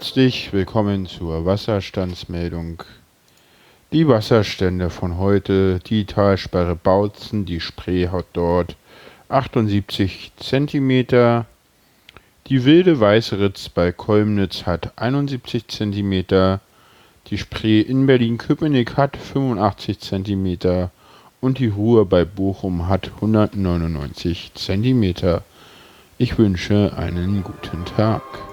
[0.00, 2.82] Herzlich willkommen zur Wasserstandsmeldung.
[3.92, 8.76] Die Wasserstände von heute, die Talsperre Bautzen, die Spree hat dort
[9.28, 11.44] 78 cm,
[12.46, 16.24] die wilde Weißeritz bei Kolmnitz hat 71 cm,
[17.26, 20.88] die Spree in Berlin-Köpenick hat 85 cm
[21.42, 25.42] und die Ruhr bei Bochum hat 199 cm.
[26.16, 28.49] Ich wünsche einen guten Tag.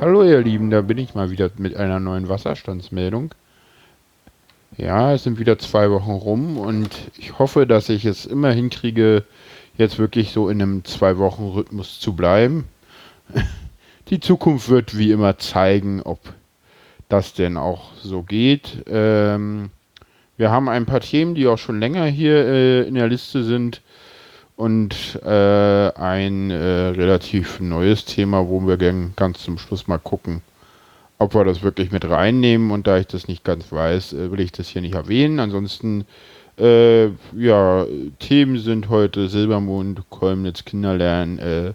[0.00, 3.34] Hallo ihr Lieben, da bin ich mal wieder mit einer neuen Wasserstandsmeldung.
[4.76, 9.24] Ja, es sind wieder zwei Wochen rum und ich hoffe, dass ich es immer hinkriege,
[9.76, 12.68] jetzt wirklich so in einem zwei Wochen Rhythmus zu bleiben.
[14.08, 16.20] Die Zukunft wird wie immer zeigen, ob
[17.08, 18.84] das denn auch so geht.
[18.86, 19.70] Ähm,
[20.36, 23.82] wir haben ein paar Themen, die auch schon länger hier äh, in der Liste sind
[24.58, 30.42] und äh, ein äh, relativ neues Thema, wo wir gern ganz zum Schluss mal gucken,
[31.18, 32.72] ob wir das wirklich mit reinnehmen.
[32.72, 35.38] Und da ich das nicht ganz weiß, äh, will ich das hier nicht erwähnen.
[35.38, 36.06] Ansonsten,
[36.58, 37.06] äh,
[37.36, 37.86] ja,
[38.18, 41.72] Themen sind heute Silbermond, Kolmnitz, Kinderlernen, äh,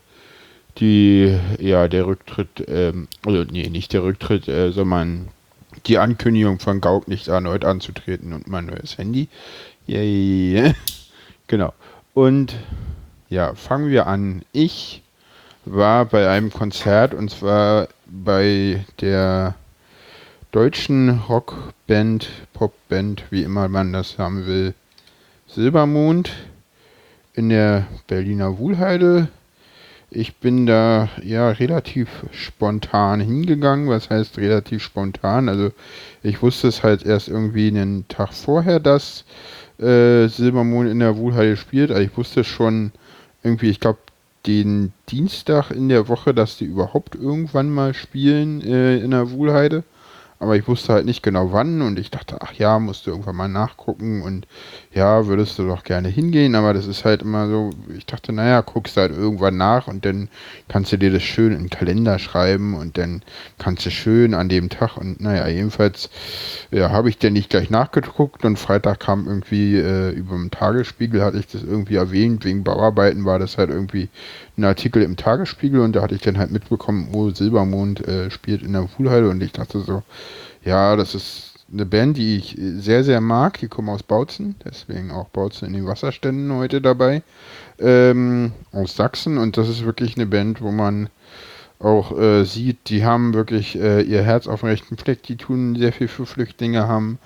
[0.78, 5.30] die, ja, der Rücktritt, ähm, also nee, nicht der Rücktritt, äh, sondern
[5.86, 9.30] die Ankündigung von Gauk nicht erneut anzutreten und mein neues Handy.
[9.88, 10.74] Yay.
[11.48, 11.72] genau.
[12.14, 12.56] Und
[13.30, 14.44] ja, fangen wir an.
[14.52, 15.02] Ich
[15.66, 19.56] war bei einem Konzert und zwar bei der
[20.52, 24.76] deutschen Rockband, Popband, wie immer man das haben will,
[25.48, 26.32] Silbermond
[27.34, 29.30] in der Berliner Wuhlheide.
[30.12, 33.90] Ich bin da ja relativ spontan hingegangen.
[33.90, 35.50] Was heißt relativ spontan?
[35.50, 35.72] Also
[36.22, 39.26] ich wusste es halt erst irgendwie einen Tag vorher, dass
[39.80, 41.92] äh, Silbermond in der Wuhlheide spielt.
[41.92, 42.92] Also ich wusste schon
[43.44, 44.00] irgendwie, ich glaube,
[44.46, 49.84] den Dienstag in der Woche, dass die überhaupt irgendwann mal spielen äh, in der Wuhlheide
[50.44, 53.38] aber ich wusste halt nicht genau wann und ich dachte, ach ja, musst du irgendwann
[53.38, 54.46] mal nachgucken und
[54.94, 58.62] ja, würdest du doch gerne hingehen, aber das ist halt immer so, ich dachte, naja,
[58.62, 60.28] guckst halt irgendwann nach und dann
[60.68, 63.24] kannst du dir das schön in den Kalender schreiben und dann
[63.58, 66.10] kannst du schön an dem Tag und naja, jedenfalls
[66.72, 71.24] ja, habe ich dann nicht gleich nachgeguckt und Freitag kam irgendwie äh, über dem Tagesspiegel,
[71.24, 74.10] hatte ich das irgendwie erwähnt, wegen Bauarbeiten war das halt irgendwie
[74.58, 78.62] ein Artikel im Tagesspiegel und da hatte ich dann halt mitbekommen, wo Silbermond äh, spielt
[78.62, 80.04] in der Wuhlheide und ich dachte so,
[80.64, 83.58] ja, das ist eine Band, die ich sehr, sehr mag.
[83.60, 87.24] Die kommen aus Bautzen, deswegen auch Bautzen in den Wasserständen heute dabei.
[87.80, 91.10] Ähm, aus Sachsen und das ist wirklich eine Band, wo man
[91.80, 95.76] auch äh, sieht, die haben wirklich äh, ihr Herz auf dem rechten Fleck, die tun
[95.76, 97.18] sehr viel für Flüchtlinge, haben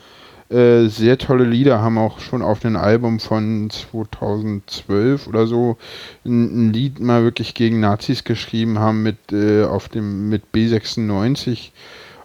[0.49, 5.77] äh, sehr tolle Lieder, haben auch schon auf dem Album von 2012 oder so
[6.25, 11.71] ein, ein, Lied mal wirklich gegen Nazis geschrieben, haben mit äh, auf dem mit B96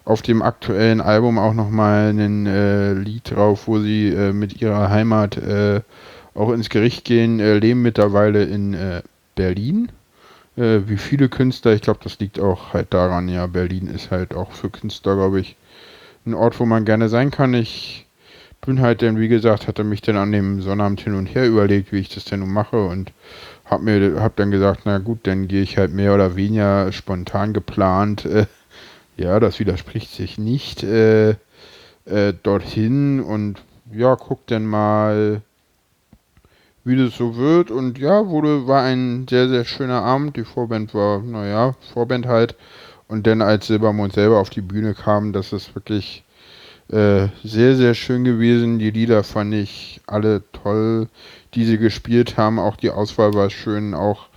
[0.05, 4.89] auf dem aktuellen Album auch nochmal ein äh, Lied drauf, wo sie äh, mit ihrer
[4.89, 5.81] Heimat äh,
[6.33, 8.75] auch ins Gericht gehen, leben mittlerweile in
[9.35, 9.91] Berlin.
[10.55, 14.51] Wie viele Künstler, ich glaube, das liegt auch halt daran, ja, Berlin ist halt auch
[14.51, 15.55] für Künstler, glaube ich,
[16.25, 17.53] ein Ort, wo man gerne sein kann.
[17.53, 18.07] Ich
[18.65, 21.91] bin halt dann, wie gesagt, hatte mich dann an dem Sonnabend hin und her überlegt,
[21.91, 23.11] wie ich das denn nun mache und
[23.65, 27.53] hab mir, hab dann gesagt, na gut, dann gehe ich halt mehr oder weniger spontan
[27.53, 28.45] geplant, äh,
[29.17, 31.31] ja, das widerspricht sich nicht, äh,
[32.05, 33.61] äh, dorthin und
[33.91, 35.41] ja, guck dann mal,
[36.83, 40.93] wie das so wird und ja, wurde, war ein sehr, sehr schöner Abend, die Vorband
[40.93, 42.55] war, naja, Vorband halt
[43.07, 46.22] und dann als Silbermond selber auf die Bühne kam, das ist wirklich
[46.93, 48.79] äh, sehr, sehr schön gewesen.
[48.79, 51.07] Die Lieder fand ich alle toll,
[51.55, 52.59] die sie gespielt haben.
[52.59, 53.93] Auch die Auswahl war schön.
[53.93, 54.27] Auch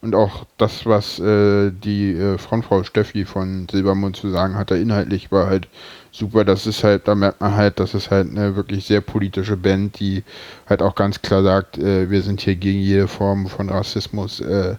[0.00, 5.32] und auch das, was äh, die äh, Frontfrau Steffi von Silbermond zu sagen hatte, inhaltlich
[5.32, 5.68] war halt
[6.16, 6.44] super.
[6.44, 10.00] Das ist halt, da merkt man halt, das ist halt eine wirklich sehr politische Band,
[10.00, 10.24] die
[10.68, 14.40] halt auch ganz klar sagt, äh, wir sind hier gegen jede Form von Rassismus.
[14.40, 14.76] Äh,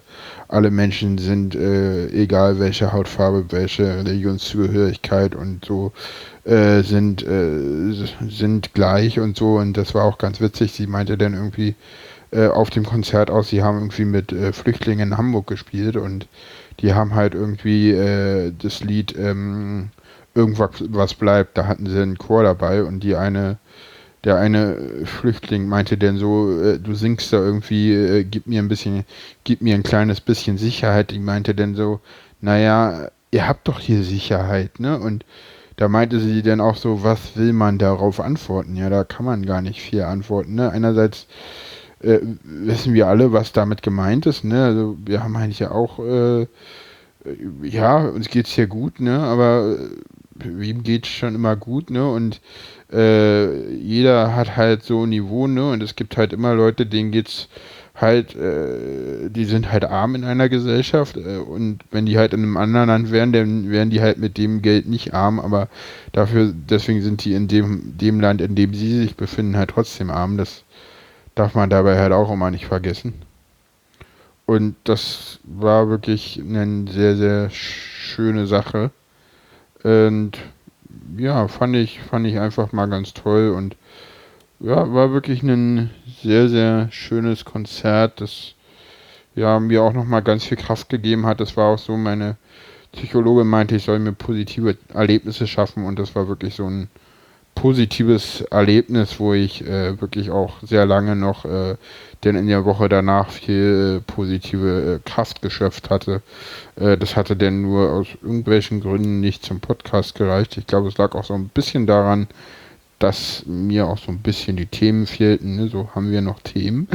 [0.48, 5.92] alle Menschen sind, äh, egal welche Hautfarbe, welche Religionszugehörigkeit und so,
[6.44, 7.94] äh, sind, äh,
[8.28, 9.56] sind gleich und so.
[9.56, 10.72] Und das war auch ganz witzig.
[10.72, 11.74] Sie meinte dann irgendwie,
[12.30, 16.26] äh, auf dem Konzert aus, sie haben irgendwie mit Flüchtlingen in Hamburg gespielt und
[16.80, 19.88] die haben halt irgendwie das Lied ähm,
[20.38, 23.58] Irgendwas was bleibt, da hatten sie einen Chor dabei und die eine
[24.24, 28.68] der eine Flüchtling meinte denn so, äh, du singst da irgendwie, äh, gib mir ein
[28.68, 29.04] bisschen,
[29.44, 31.10] gib mir ein kleines bisschen Sicherheit.
[31.12, 32.00] Die meinte denn so,
[32.40, 34.98] naja, ihr habt doch hier Sicherheit, ne?
[34.98, 35.24] Und
[35.76, 38.74] da meinte sie dann auch so, was will man darauf antworten?
[38.76, 40.70] Ja, da kann man gar nicht viel antworten, ne?
[40.70, 41.26] Einerseits
[42.00, 44.64] äh, wissen wir alle, was damit gemeint ist, ne?
[44.64, 46.46] Also wir haben eigentlich ja auch, äh,
[47.62, 49.20] ja, uns geht's hier gut, ne?
[49.20, 49.76] Aber
[50.44, 52.08] wem geht's schon immer gut, ne?
[52.08, 52.40] Und
[52.92, 55.70] äh, jeder hat halt so ein Niveau, ne?
[55.70, 57.48] Und es gibt halt immer Leute, denen geht's
[58.00, 62.42] halt, äh, die sind halt arm in einer Gesellschaft äh, und wenn die halt in
[62.42, 65.68] einem anderen Land wären, dann wären die halt mit dem Geld nicht arm, aber
[66.12, 70.10] dafür, deswegen sind die in dem, dem Land, in dem sie sich befinden, halt trotzdem
[70.10, 70.36] arm.
[70.36, 70.62] Das
[71.34, 73.14] darf man dabei halt auch immer nicht vergessen.
[74.46, 78.90] Und das war wirklich eine sehr, sehr schöne Sache.
[79.82, 80.32] Und
[81.16, 83.76] ja, fand ich, fand ich einfach mal ganz toll und
[84.60, 85.90] ja, war wirklich ein
[86.22, 88.54] sehr, sehr schönes Konzert, das
[89.36, 91.40] ja mir auch nochmal ganz viel Kraft gegeben hat.
[91.40, 92.36] Das war auch so, meine
[92.92, 96.88] Psychologe meinte, ich soll mir positive Erlebnisse schaffen und das war wirklich so ein
[97.60, 101.76] positives Erlebnis, wo ich äh, wirklich auch sehr lange noch äh,
[102.24, 106.22] denn in der Woche danach viel äh, positive äh, Kraft geschöpft hatte.
[106.76, 110.56] Äh, das hatte denn nur aus irgendwelchen Gründen nicht zum Podcast gereicht.
[110.56, 112.26] Ich glaube, es lag auch so ein bisschen daran,
[112.98, 115.56] dass mir auch so ein bisschen die Themen fehlten.
[115.56, 115.68] Ne?
[115.68, 116.88] So haben wir noch Themen.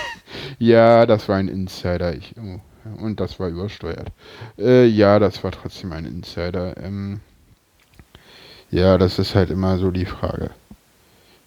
[0.58, 2.14] ja, das war ein Insider.
[2.14, 2.60] Ich, oh,
[3.02, 4.08] und das war übersteuert.
[4.58, 6.76] Äh, ja, das war trotzdem ein Insider.
[6.76, 7.20] Ähm,
[8.70, 10.50] ja, das ist halt immer so die Frage.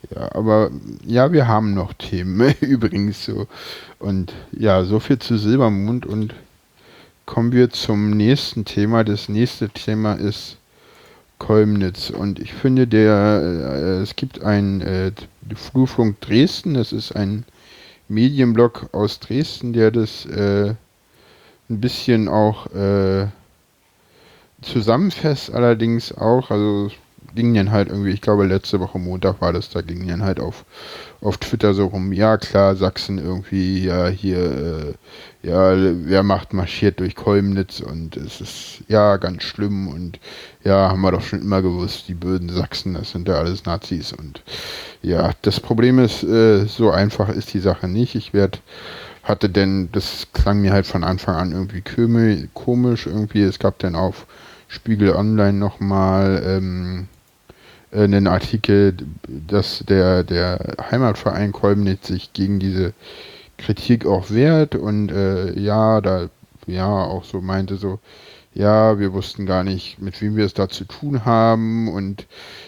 [0.09, 0.71] Ja, aber
[1.06, 3.47] ja, wir haben noch Themen übrigens so.
[4.00, 6.33] Und ja, so viel zu Silbermond und
[7.25, 9.03] kommen wir zum nächsten Thema.
[9.03, 10.57] Das nächste Thema ist
[11.38, 15.12] Kolmnitz und ich finde der äh, es gibt ein äh,
[15.56, 17.45] Flurfunk Dresden, das ist ein
[18.09, 20.75] Medienblog aus Dresden, der das äh,
[21.69, 23.27] ein bisschen auch äh,
[24.62, 26.91] zusammenfasst, allerdings auch, also
[27.36, 30.39] ging dann halt irgendwie, ich glaube letzte Woche Montag war das, da ging dann halt
[30.39, 30.66] auf,
[31.22, 34.38] auf Twitter so rum, ja klar, Sachsen irgendwie, ja hier,
[35.44, 35.75] äh, ja,
[36.06, 40.19] Wehrmacht marschiert durch Kolmnitz und es ist ja ganz schlimm und
[40.63, 44.13] ja, haben wir doch schon immer gewusst, die bösen Sachsen, das sind ja alles Nazis
[44.13, 44.42] und
[45.01, 48.13] ja, das Problem ist, äh, so einfach ist die Sache nicht.
[48.16, 48.60] Ich werde
[49.24, 53.95] hatte denn, das klang mir halt von Anfang an irgendwie komisch, irgendwie, es gab dann
[53.95, 54.25] auf
[54.68, 57.20] Spiegel Online nochmal ähm, äh,
[57.91, 58.95] einen Artikel,
[59.27, 62.93] dass der, der Heimatverein Kolmnitz sich gegen diese
[63.57, 66.29] Kritik auch wehrt und äh, ja, da
[66.67, 67.99] ja auch so meinte so,
[68.53, 72.27] ja, wir wussten gar nicht, mit wem wir es da zu tun haben und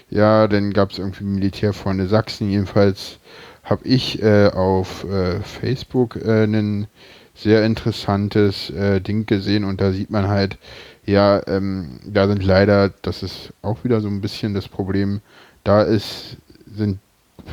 [0.09, 2.49] ja, dann gab es irgendwie Militärfreunde Sachsen.
[2.49, 3.19] Jedenfalls
[3.63, 6.87] habe ich äh, auf äh, Facebook äh, ein
[7.35, 10.57] sehr interessantes äh, Ding gesehen und da sieht man halt,
[11.05, 15.21] ja, ähm, da sind leider, das ist auch wieder so ein bisschen das Problem,
[15.63, 16.37] da ist,
[16.75, 16.99] sind,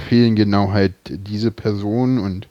[0.09, 2.47] fehlen genau halt diese Personen und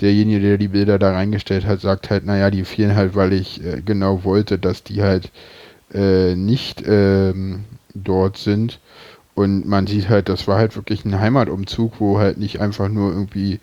[0.00, 3.64] derjenige, der die Bilder da reingestellt hat, sagt halt, naja, die fehlen halt, weil ich
[3.64, 5.30] äh, genau wollte, dass die halt
[5.92, 7.64] äh, nicht ähm,
[7.94, 8.80] dort sind.
[9.34, 13.12] Und man sieht halt, das war halt wirklich ein Heimatumzug, wo halt nicht einfach nur
[13.12, 13.60] irgendwie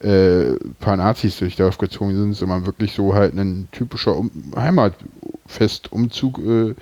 [0.00, 4.30] äh, paar Nazis durch Dorf gezogen sind, sondern wirklich so halt ein typischer um
[5.48, 6.74] Heimatfestumzug äh,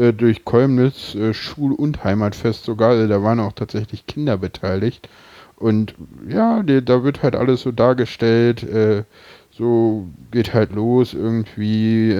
[0.00, 2.90] äh, durch Kolmnitz, äh, Schul- und Heimatfest sogar.
[2.90, 5.08] Also da waren auch tatsächlich Kinder beteiligt.
[5.56, 5.94] Und
[6.28, 9.04] ja, da wird halt alles so dargestellt, äh,
[9.52, 12.12] so geht halt los irgendwie,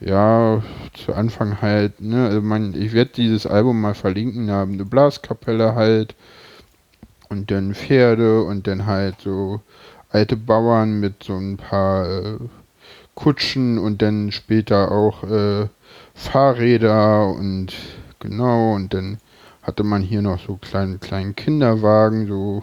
[0.00, 0.62] ja,
[0.94, 4.86] zu Anfang halt, ne, also man, ich werde dieses Album mal verlinken, da haben eine
[4.86, 6.14] Blaskapelle halt,
[7.32, 9.60] und dann Pferde und dann halt so
[10.10, 12.38] alte Bauern mit so ein paar äh,
[13.14, 15.68] Kutschen und dann später auch äh,
[16.14, 17.72] Fahrräder und
[18.20, 19.18] genau und dann
[19.62, 22.62] hatte man hier noch so kleinen kleinen Kinderwagen so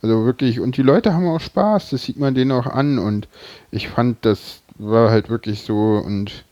[0.00, 3.28] also wirklich und die Leute haben auch Spaß das sieht man denen auch an und
[3.70, 6.44] ich fand das war halt wirklich so und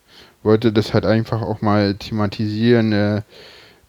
[0.42, 3.22] wollte das halt einfach auch mal thematisieren äh,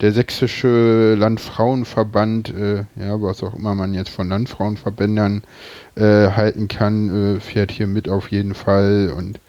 [0.02, 5.44] der Sächsische Landfrauenverband, äh, ja, was auch immer man jetzt von Landfrauenverbändern
[5.96, 9.14] äh, halten kann, äh, fährt hier mit auf jeden Fall.
[9.16, 9.40] Und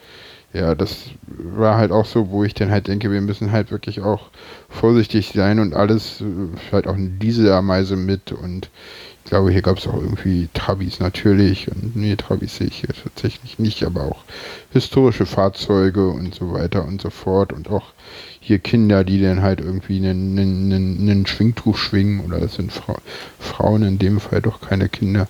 [0.53, 4.03] ja, das war halt auch so, wo ich dann halt denke, wir müssen halt wirklich
[4.03, 4.29] auch
[4.69, 6.23] vorsichtig sein und alles,
[6.69, 8.69] vielleicht auch eine Dieselameise mit und
[9.25, 12.91] Ich glaube, hier gab es auch irgendwie Trabis natürlich und nee, Trabis sehe ich hier
[13.03, 14.25] tatsächlich nicht, aber auch
[14.73, 17.93] historische Fahrzeuge und so weiter und so fort und auch
[18.41, 22.97] hier Kinder, die dann halt irgendwie einen, einen, einen Schwingtuch schwingen oder das sind Fra
[23.39, 25.29] Frauen in dem Fall doch keine Kinder.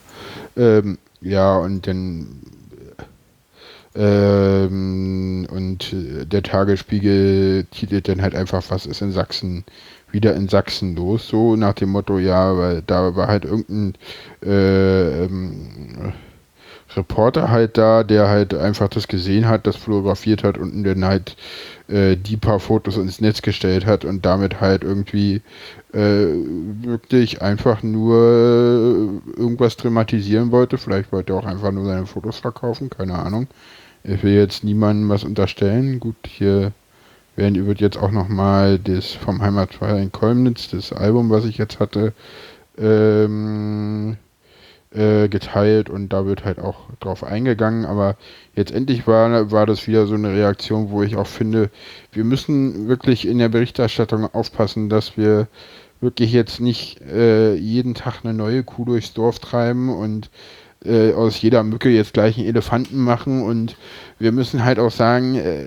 [0.57, 2.27] Ähm, ja, und dann
[3.95, 9.65] ähm, und der Tagesspiegel titelt dann halt einfach, was ist in Sachsen,
[10.13, 13.95] wieder in Sachsen los, so nach dem Motto, ja, weil da war halt irgendein
[14.45, 16.13] äh, ähm,
[16.97, 21.37] Reporter halt da, der halt einfach das gesehen hat, das fotografiert hat und dann halt
[21.89, 25.41] äh, die paar Fotos ins Netz gestellt hat und damit halt irgendwie
[25.93, 26.27] äh,
[26.83, 30.79] wirklich einfach nur irgendwas dramatisieren wollte.
[30.79, 33.47] Vielleicht wollte er auch einfach nur seine Fotos verkaufen, keine Ahnung.
[34.05, 36.01] Ich will jetzt niemandem was unterstellen.
[36.01, 36.73] Gut, hier
[37.37, 41.81] werden, wird jetzt auch nochmal das vom Heimatfeier in Kolmnitz, das Album, was ich jetzt
[41.81, 42.13] hatte,
[42.79, 44.17] ähm,
[44.95, 47.85] äh, geteilt und da wird halt auch drauf eingegangen.
[47.85, 48.17] Aber
[48.55, 51.71] jetzt endlich war, war das wieder so eine Reaktion, wo ich auch finde,
[52.13, 55.49] wir müssen wirklich in der Berichterstattung aufpassen, dass wir
[56.01, 60.31] wirklich jetzt nicht äh, jeden Tag eine neue Kuh durchs Dorf treiben und
[60.85, 63.77] äh, aus jeder Mücke jetzt gleich einen Elefanten machen und
[64.19, 65.67] wir müssen halt auch sagen, äh,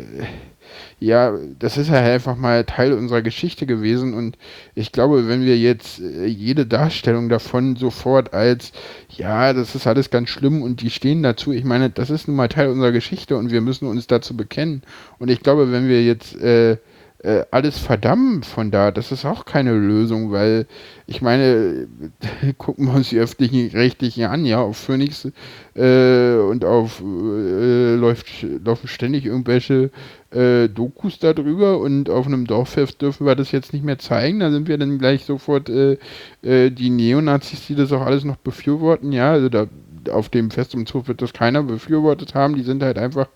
[1.00, 4.38] ja, das ist halt einfach mal Teil unserer Geschichte gewesen und
[4.76, 8.72] ich glaube, wenn wir jetzt äh, jede Darstellung davon sofort als,
[9.10, 12.38] ja, das ist alles ganz schlimm und die stehen dazu, ich meine, das ist nun
[12.38, 14.84] mal Teil unserer Geschichte und wir müssen uns dazu bekennen.
[15.20, 16.78] Und ich glaube, wenn wir jetzt äh,
[17.20, 20.68] äh, alles verdammen von da, das ist auch keine Lösung, weil
[21.08, 21.88] ich meine,
[22.58, 25.28] gucken wir uns die öffentlichen Rechtlichen an, ja, auf Phoenix
[25.76, 28.28] äh, und auf äh, läuft,
[28.64, 29.92] laufen ständig irgendwelche
[30.32, 34.52] äh, Dokus darüber und auf einem Dorffest dürfen wir das jetzt nicht mehr zeigen, da
[34.52, 35.98] sind wir dann gleich sofort äh,
[36.44, 39.68] äh, die Neonazis, die das auch alles noch befürworten, ja, also da
[40.10, 42.56] auf dem Festumzug wird das keiner befürwortet haben.
[42.56, 43.28] Die sind halt einfach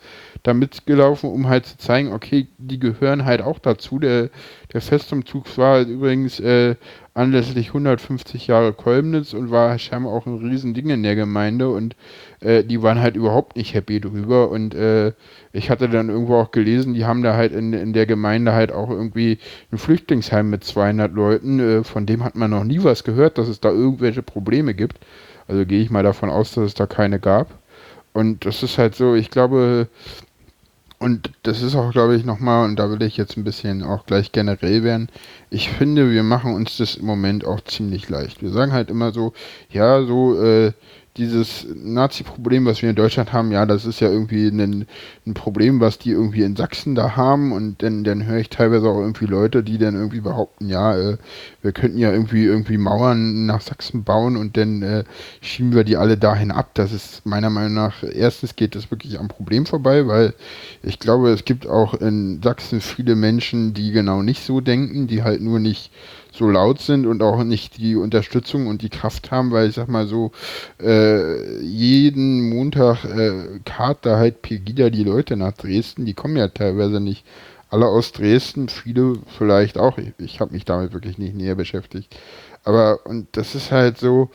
[0.43, 3.99] da mitgelaufen, um halt zu zeigen, okay, die gehören halt auch dazu.
[3.99, 4.29] Der,
[4.73, 6.75] der Festumzug war halt übrigens äh,
[7.19, 11.95] anlässlich 150 Jahre Kolmnitz und war scheinbar auch ein Riesending in der Gemeinde und
[12.39, 15.11] äh, die waren halt überhaupt nicht happy drüber und äh,
[15.51, 18.71] ich hatte dann irgendwo auch gelesen, die haben da halt in, in der Gemeinde halt
[18.71, 19.39] auch irgendwie
[19.71, 23.49] ein Flüchtlingsheim mit 200 Leuten, äh, von dem hat man noch nie was gehört, dass
[23.49, 24.99] es da irgendwelche Probleme gibt.
[25.49, 27.49] Also gehe ich mal davon aus, dass es da keine gab.
[28.13, 29.87] Und das ist halt so, ich glaube,
[30.99, 34.05] und das ist auch, glaube ich, nochmal, und da will ich jetzt ein bisschen auch
[34.05, 35.09] gleich generell werden.
[35.49, 38.41] Ich finde, wir machen uns das im Moment auch ziemlich leicht.
[38.43, 39.33] Wir sagen halt immer so,
[39.71, 40.73] ja, so, äh,
[41.19, 44.87] dieses Nazi-Problem, was wir in Deutschland haben, ja, das ist ja irgendwie ein,
[45.27, 48.87] ein, Problem, was die irgendwie in Sachsen da haben und dann, dann höre ich teilweise
[48.87, 51.17] auch irgendwie Leute, die dann irgendwie behaupten, ja, äh,
[51.61, 55.03] wir könnten ja irgendwie irgendwie Mauern nach Sachsen bauen und dann äh,
[55.41, 56.71] schieben wir die alle dahin ab.
[56.73, 60.33] Das ist meiner Meinung nach, erstens geht das wirklich am Problem vorbei, weil
[60.81, 65.23] ich glaube, es gibt auch in Sachsen viele Menschen, die genau nicht so denken, die
[65.23, 65.91] halt nur nicht
[66.31, 69.87] so laut sind und auch nicht die Unterstützung und die Kraft haben, weil ich sag
[69.87, 70.31] mal so,
[70.81, 76.47] äh, jeden Montag äh, kart da halt Pegida die Leute nach Dresden, die kommen ja
[76.47, 77.25] teilweise nicht
[77.69, 82.15] alle aus Dresden, viele vielleicht auch, ich, ich habe mich damit wirklich nicht näher beschäftigt.
[82.63, 84.29] Aber, und das ist halt so,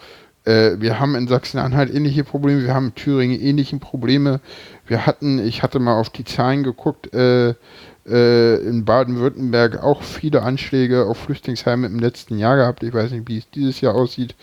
[0.44, 4.40] äh, wir haben in Sachsen-Anhalt ähnliche Probleme, wir haben in Thüringen ähnliche Probleme.
[4.86, 7.54] Wir hatten, ich hatte mal auf die Zahlen geguckt, äh,
[8.04, 12.82] in Baden-Württemberg auch viele Anschläge auf Flüchtlingsheime im letzten Jahr gehabt.
[12.82, 14.34] Ich weiß nicht, wie es dieses Jahr aussieht.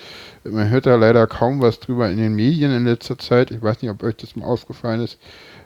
[0.44, 3.52] Man hört da leider kaum was drüber in den Medien in letzter Zeit.
[3.52, 5.20] Ich weiß nicht, ob euch das mal aufgefallen ist.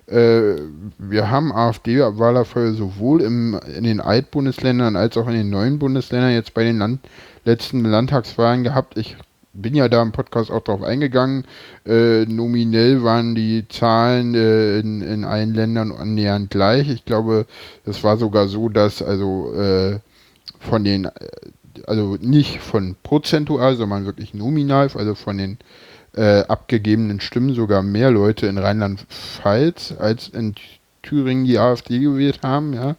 [0.07, 0.55] Äh,
[0.97, 6.53] wir haben AfD-Wahlerfolge sowohl im, in den Altbundesländern als auch in den neuen Bundesländern jetzt
[6.53, 6.99] bei den Land
[7.45, 8.97] letzten Landtagswahlen gehabt.
[8.97, 9.15] Ich
[9.55, 11.45] bin ja da im Podcast auch drauf eingegangen.
[11.85, 16.89] Äh, nominell waren die Zahlen äh, in, in allen Ländern annähernd gleich.
[16.89, 17.45] Ich glaube,
[17.85, 19.99] es war sogar so, dass also äh,
[20.59, 21.09] von den, äh,
[21.87, 25.57] also nicht von prozentual, sondern wirklich nominal, also von den
[26.15, 30.55] äh, abgegebenen Stimmen sogar mehr Leute in Rheinland-Pfalz als in
[31.01, 32.95] Thüringen die AfD gewählt haben, ja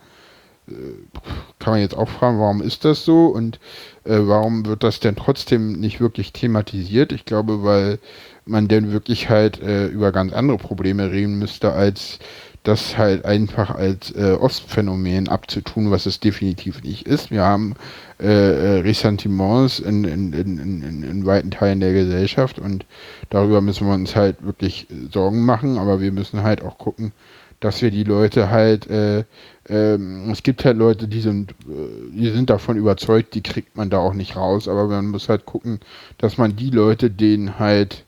[1.58, 3.60] kann man jetzt auch fragen, warum ist das so und
[4.06, 7.12] äh, warum wird das denn trotzdem nicht wirklich thematisiert?
[7.12, 7.98] Ich glaube, weil
[8.44, 12.18] man denn wirklich halt äh, über ganz andere Probleme reden müsste, als
[12.66, 17.30] das halt einfach als äh, Ostphänomen abzutun, was es definitiv nicht ist.
[17.30, 17.74] Wir haben
[18.20, 22.84] äh, äh, Ressentiments in, in, in, in, in weiten Teilen der Gesellschaft und
[23.30, 27.12] darüber müssen wir uns halt wirklich Sorgen machen, aber wir müssen halt auch gucken,
[27.60, 29.24] dass wir die Leute halt, äh,
[29.68, 33.90] ähm, es gibt halt Leute, die sind, äh, die sind davon überzeugt, die kriegt man
[33.90, 35.80] da auch nicht raus, aber man muss halt gucken,
[36.18, 38.04] dass man die Leute, denen halt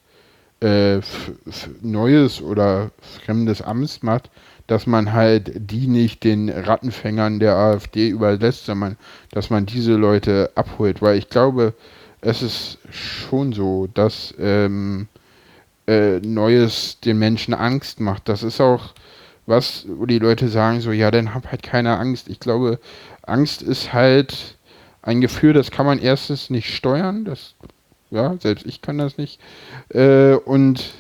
[0.61, 1.01] äh,
[1.83, 2.91] neues oder
[3.25, 4.31] fremdes Amts macht,
[4.67, 8.97] dass man halt die nicht den Rattenfängern der AfD überlässt, sondern
[9.31, 11.75] dass man diese Leute abholt, weil ich glaube,
[12.21, 15.09] es ist schon so, dass ähm,
[15.87, 18.29] äh, Neues den Menschen Angst macht.
[18.29, 18.93] Das ist auch
[19.49, 22.29] was, wo die Leute sagen so, ja, dann hab halt keine Angst.
[22.29, 22.79] Ich glaube,
[23.23, 24.57] Angst ist halt
[25.03, 27.25] ein Gefühl, das kann man erstens nicht steuern.
[27.25, 27.55] Das,
[28.11, 29.41] ja, selbst ich kann das nicht.
[29.89, 30.93] Äh, und,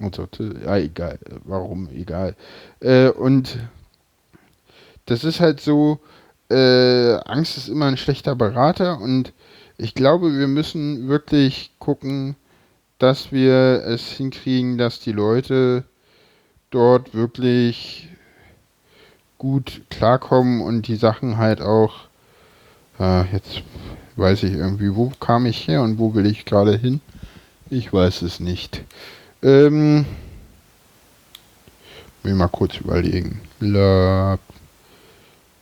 [0.00, 0.26] und so,
[0.64, 2.34] ja, egal, warum, egal.
[2.80, 3.56] Äh, und
[5.06, 6.00] das ist halt so,
[6.50, 9.32] äh, Angst ist immer ein schlechter Berater und
[9.78, 12.34] ich glaube, wir müssen wirklich gucken,
[12.98, 15.84] dass wir es hinkriegen, dass die Leute
[16.76, 18.06] dort wirklich
[19.38, 21.94] gut klarkommen und die Sachen halt auch,
[23.00, 23.62] äh, jetzt
[24.16, 27.00] weiß ich irgendwie, wo kam ich her und wo will ich gerade hin?
[27.70, 28.82] Ich weiß es nicht.
[29.42, 30.04] Ähm,
[32.22, 33.40] will mal kurz überlegen.
[33.58, 34.38] La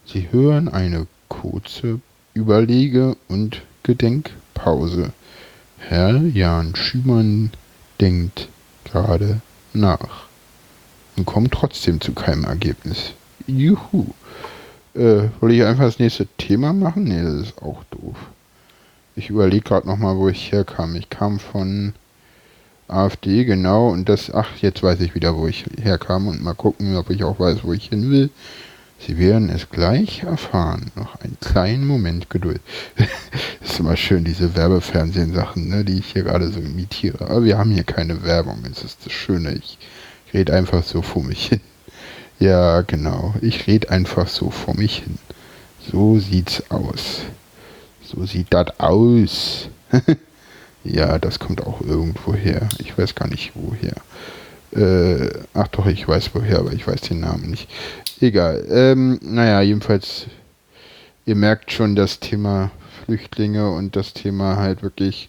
[0.07, 2.01] Sie hören eine kurze
[2.35, 5.13] Überlege- und Gedenkpause.
[5.79, 7.53] Herr Jan Schümann
[8.01, 8.49] denkt
[8.85, 9.41] gerade
[9.73, 10.34] nach
[11.17, 13.13] und kommt trotzdem zu keinem Ergebnis.
[13.47, 14.07] Juhu.
[14.95, 17.05] Äh, soll ich einfach das nächste Thema machen?
[17.05, 18.17] Nee, das ist auch doof.
[19.17, 20.97] Ich überlege gerade nochmal, wo ich herkam.
[20.97, 21.95] Ich kam von
[22.89, 26.97] AfD, genau, und das, ach, jetzt weiß ich wieder, wo ich herkam und mal gucken,
[26.97, 28.31] ob ich auch weiß, wo ich hin will.
[29.07, 30.91] Sie werden es gleich erfahren.
[30.95, 32.61] Noch einen kleinen Moment Geduld.
[33.61, 37.29] ist immer schön, diese Werbefernsehen-Sachen, ne, die ich hier gerade so imitiere.
[37.29, 38.61] Aber wir haben hier keine Werbung.
[38.69, 39.55] Das ist das Schöne.
[39.55, 39.79] Ich
[40.35, 41.61] rede einfach so vor mich hin.
[42.41, 43.33] Ja, genau.
[43.41, 45.19] Ich rede einfach so vor mich hin.
[45.91, 47.21] So sieht's aus.
[48.03, 49.69] So sieht das aus.
[50.85, 52.69] ja, das kommt auch irgendwo her.
[52.81, 53.95] Ich weiß gar nicht woher.
[54.73, 57.69] Äh, ach doch, ich weiß woher, aber ich weiß den Namen nicht.
[58.21, 58.67] Egal.
[58.69, 60.27] Ähm, naja, jedenfalls,
[61.27, 62.73] ihr merkt schon das Thema
[63.05, 65.29] Flüchtlinge und das Thema halt wirklich,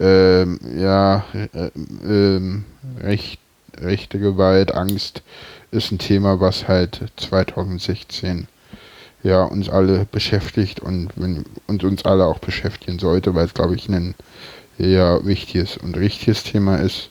[0.00, 1.70] ähm, ja, äh,
[2.04, 2.64] ähm,
[3.02, 3.38] Recht,
[3.80, 5.22] rechte Gewalt, Angst
[5.70, 8.48] ist ein Thema, was halt 2016
[9.22, 13.74] ja uns alle beschäftigt und, wenn, und uns alle auch beschäftigen sollte, weil es glaube
[13.74, 14.14] ich ein
[14.78, 17.10] ja wichtiges und richtiges Thema ist.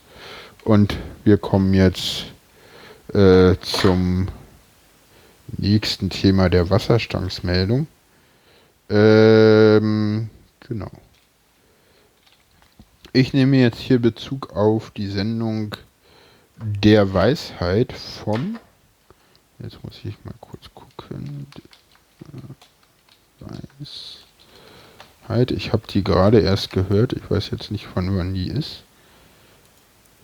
[0.64, 2.26] Und wir kommen jetzt
[3.14, 4.28] äh, zum
[5.58, 7.88] nächsten Thema der Wasserstandsmeldung.
[8.90, 10.30] Ähm,
[10.68, 10.92] genau.
[13.14, 15.76] Ich nehme jetzt hier Bezug auf die Sendung
[16.62, 18.60] der Weisheit vom.
[19.60, 21.48] Jetzt muss ich mal kurz gucken.
[23.40, 25.52] Weisheit.
[25.52, 27.14] Ich habe die gerade erst gehört.
[27.14, 28.84] Ich weiß jetzt nicht, von wann die ist.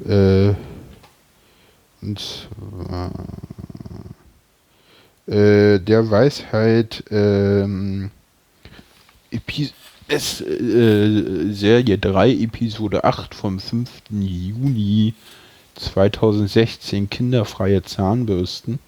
[0.05, 0.53] Äh,
[2.01, 3.11] und zwar
[5.27, 8.11] äh, der Weisheit ähm,
[9.31, 9.71] Epi
[10.07, 13.89] S, äh, Serie 3, Episode 8 vom 5.
[14.11, 15.15] Juni
[15.75, 18.79] 2016 kinderfreie Zahnbürsten.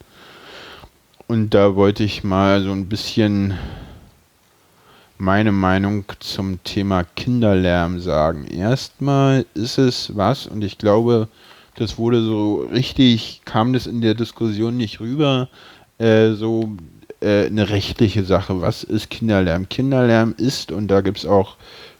[1.27, 3.57] Und da wollte ich mal so ein bisschen
[5.17, 8.45] meine Meinung zum Thema Kinderlärm sagen.
[8.45, 11.27] Erstmal ist es was, und ich glaube,
[11.75, 15.49] das wurde so richtig, kam das in der Diskussion nicht rüber,
[15.97, 16.77] äh, so
[17.19, 18.61] äh, eine rechtliche Sache.
[18.61, 19.69] Was ist Kinderlärm?
[19.69, 21.55] Kinderlärm ist, und da gibt es auch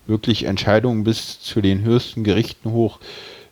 [0.06, 3.00] wirklich Entscheidungen bis zu den höchsten Gerichten hoch,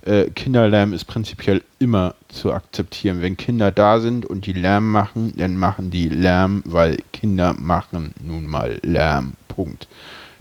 [0.05, 3.21] äh, Kinderlärm ist prinzipiell immer zu akzeptieren.
[3.21, 8.13] Wenn Kinder da sind und die Lärm machen, dann machen die Lärm, weil Kinder machen
[8.23, 9.33] nun mal Lärm.
[9.47, 9.87] Punkt.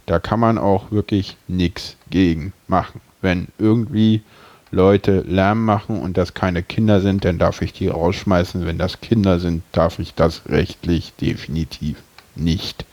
[0.06, 3.00] Da kann man auch wirklich nichts gegen machen.
[3.22, 4.22] Wenn irgendwie
[4.70, 8.66] Leute Lärm machen und das keine Kinder sind, dann darf ich die rausschmeißen.
[8.66, 11.96] Wenn das Kinder sind, darf ich das rechtlich definitiv
[12.34, 12.84] nicht.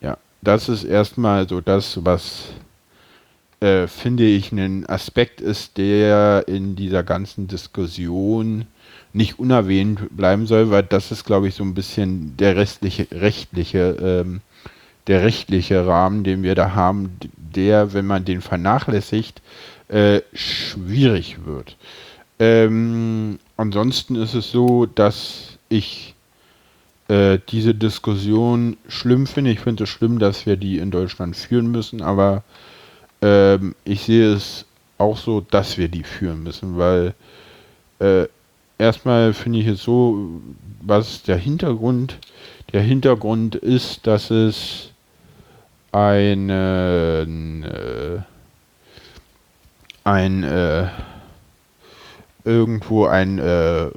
[0.00, 2.48] Ja, das ist erstmal so das, was
[3.62, 8.66] äh, finde ich ein Aspekt ist, der in dieser ganzen Diskussion
[9.12, 13.96] nicht unerwähnt bleiben soll, weil das ist, glaube ich, so ein bisschen der restliche, rechtliche,
[14.00, 14.40] ähm,
[15.06, 19.40] der rechtliche Rahmen, den wir da haben, der, wenn man den vernachlässigt,
[19.88, 21.76] äh, schwierig wird.
[22.40, 26.14] Ähm, ansonsten ist es so, dass ich
[27.06, 29.52] äh, diese Diskussion schlimm finde.
[29.52, 32.42] Ich finde es schlimm, dass wir die in Deutschland führen müssen, aber
[33.22, 34.66] ähm, ich sehe es
[34.98, 37.14] auch so, dass wir die führen müssen, weil
[38.00, 38.26] äh,
[38.78, 40.40] erstmal finde ich es so,
[40.80, 42.18] was der Hintergrund?
[42.72, 44.90] Der Hintergrund ist, dass es
[45.92, 48.18] einen, äh,
[50.04, 50.88] ein äh,
[52.44, 53.90] irgendwo ein äh,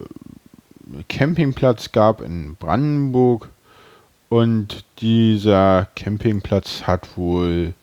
[1.08, 3.50] Campingplatz gab in Brandenburg
[4.30, 7.74] und dieser Campingplatz hat wohl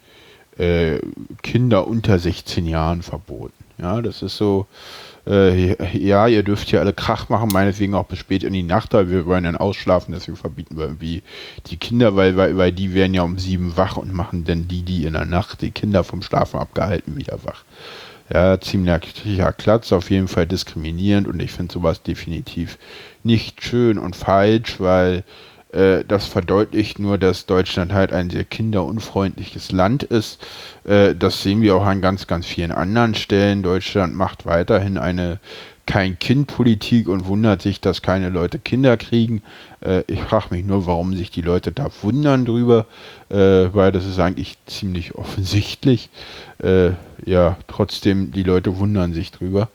[0.59, 0.99] äh,
[1.43, 3.53] Kinder unter 16 Jahren verboten.
[3.79, 4.67] Ja, das ist so,
[5.27, 8.95] äh, ja, ihr dürft hier alle Krach machen, meinetwegen auch bis spät in die Nacht,
[8.95, 11.23] aber wir wollen dann ausschlafen, deswegen verbieten wir irgendwie
[11.67, 14.83] die Kinder, weil, weil, weil die werden ja um sieben wach und machen dann die,
[14.83, 17.65] die in der Nacht die Kinder vom Schlafen abgehalten, wieder wach.
[18.33, 22.79] Ja, ziemlicher Klatz, auf jeden Fall diskriminierend und ich finde sowas definitiv
[23.25, 25.25] nicht schön und falsch, weil
[25.73, 30.45] das verdeutlicht nur, dass Deutschland halt ein sehr kinderunfreundliches Land ist.
[30.85, 33.63] Äh, das sehen wir auch an ganz, ganz vielen anderen Stellen.
[33.63, 35.41] Deutschland macht weiterhin eine
[35.87, 39.43] kein-Kind-Politik und wundert sich, dass keine Leute Kinder kriegen.
[39.81, 42.87] Äh, ich frage mich nur, warum sich die Leute da wundern drüber,
[43.31, 43.37] äh,
[43.73, 46.09] weil das ist eigentlich ziemlich offensichtlich.
[46.63, 46.91] Äh,
[47.25, 49.69] ja, trotzdem, die Leute wundern sich drüber.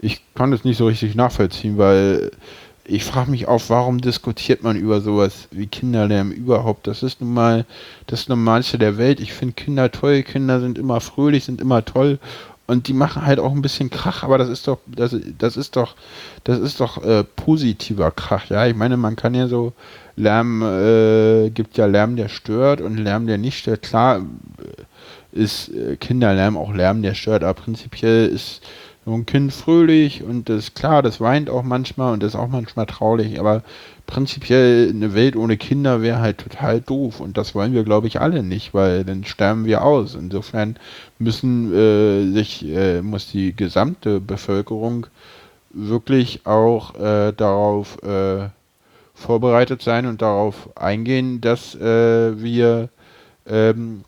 [0.00, 2.30] Ich kann das nicht so richtig nachvollziehen, weil
[2.88, 6.86] ich frage mich auch, warum diskutiert man über sowas wie Kinderlärm überhaupt?
[6.86, 7.66] Das ist nun mal
[8.06, 9.20] das Normalste der Welt.
[9.20, 12.18] Ich finde Kinder toll, Kinder sind immer fröhlich, sind immer toll
[12.68, 15.76] und die machen halt auch ein bisschen Krach, aber das ist doch, das, das ist
[15.76, 15.96] doch,
[16.44, 18.50] das ist doch äh, positiver Krach.
[18.50, 19.72] Ja, ich meine, man kann ja so
[20.16, 23.82] Lärm, äh, gibt ja Lärm, der stört und Lärm, der nicht stört.
[23.82, 28.62] Klar äh, ist äh, Kinderlärm auch Lärm, der stört, aber prinzipiell ist
[29.08, 32.84] so ein Kind fröhlich und das klar, das weint auch manchmal und ist auch manchmal
[32.84, 33.62] traurig, aber
[34.06, 38.20] prinzipiell eine Welt ohne Kinder wäre halt total doof und das wollen wir, glaube ich,
[38.20, 40.14] alle nicht, weil dann sterben wir aus.
[40.14, 40.76] Insofern
[41.18, 45.06] müssen äh, sich, äh, muss die gesamte Bevölkerung
[45.70, 48.50] wirklich auch äh, darauf äh,
[49.14, 52.90] vorbereitet sein und darauf eingehen, dass äh, wir
[53.46, 54.04] ähm,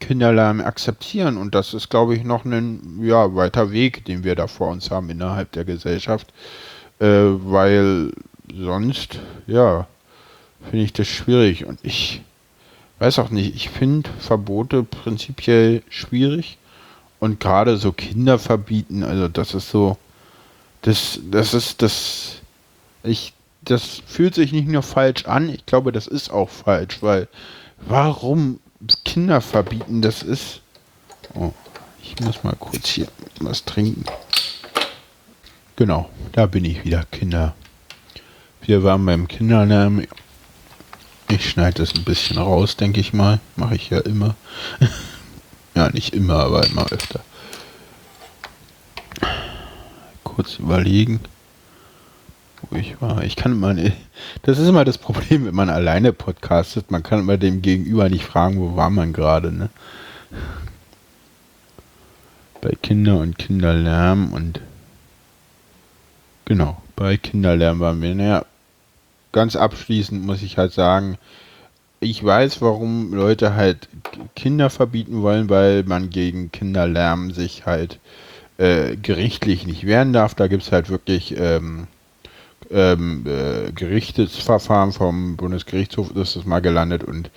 [0.00, 1.36] Kinderlärm akzeptieren.
[1.36, 4.90] Und das ist, glaube ich, noch ein ja, weiter Weg, den wir da vor uns
[4.90, 6.32] haben innerhalb der Gesellschaft.
[6.98, 8.12] Äh, weil
[8.54, 9.86] sonst, ja,
[10.64, 11.66] finde ich das schwierig.
[11.66, 12.22] Und ich
[12.98, 16.58] weiß auch nicht, ich finde Verbote prinzipiell schwierig.
[17.18, 19.96] Und gerade so Kinder verbieten, also das ist so,
[20.82, 22.36] das, das ist das,
[23.02, 27.26] ich, das fühlt sich nicht nur falsch an, ich glaube, das ist auch falsch, weil
[27.80, 28.60] warum
[29.04, 30.60] Kinder verbieten, das ist.
[31.34, 31.52] Oh,
[32.02, 33.08] ich muss mal kurz hier
[33.40, 34.04] was trinken.
[35.76, 37.54] Genau, da bin ich wieder, Kinder.
[38.62, 40.06] Wir waren beim Kinderlärm.
[41.28, 43.40] Ich schneide das ein bisschen raus, denke ich mal.
[43.56, 44.36] Mache ich ja immer.
[45.74, 47.20] ja, nicht immer, aber immer öfter.
[50.24, 51.20] Kurz überlegen
[52.70, 53.22] ich war.
[53.22, 53.74] Ich kann immer,
[54.42, 56.90] das ist immer das Problem, wenn man alleine podcastet.
[56.90, 59.70] Man kann immer dem Gegenüber nicht fragen, wo war man gerade, ne?
[62.60, 64.60] Bei Kinder und Kinderlärm und
[66.44, 68.14] genau, bei Kinderlärm waren wir.
[68.14, 68.44] Naja,
[69.32, 71.18] ganz abschließend muss ich halt sagen,
[72.00, 73.88] ich weiß, warum Leute halt
[74.34, 78.00] Kinder verbieten wollen, weil man gegen Kinderlärm sich halt
[78.58, 80.34] äh, gerichtlich nicht wehren darf.
[80.34, 81.86] Da gibt es halt wirklich ähm,
[82.70, 87.30] ähm, äh, Gerichtsverfahren vom Bundesgerichtshof ist das mal gelandet und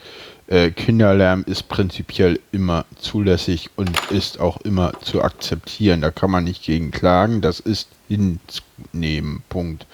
[0.47, 6.01] äh, Kinderlärm ist prinzipiell immer zulässig und ist auch immer zu akzeptieren.
[6.01, 9.85] Da kann man nicht gegen klagen, das ist hinzunehmen, Punkt.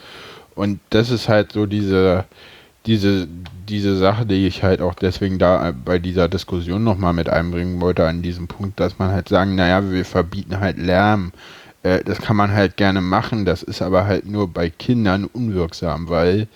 [0.56, 2.24] Und das ist halt so diese,
[2.86, 3.28] diese,
[3.68, 8.08] diese Sache, die ich halt auch deswegen da bei dieser Diskussion nochmal mit einbringen wollte,
[8.08, 11.34] an diesem Punkt, dass man halt sagen, naja, wir verbieten halt Lärm
[11.86, 16.10] äh, das kann man halt gerne machen, das ist aber halt nur bei Kindern unwirksam,
[16.10, 16.48] weil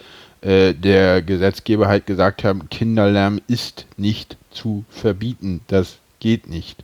[0.42, 5.62] äh, der Gesetzgeber halt gesagt hat, Kinderlärm ist nicht zu verbieten.
[5.68, 6.84] Das geht nicht.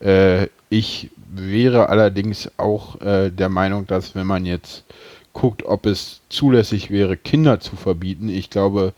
[0.00, 4.84] Äh, ich wäre allerdings auch äh, der Meinung, dass wenn man jetzt
[5.32, 8.92] guckt, ob es zulässig wäre, Kinder zu verbieten, ich glaube,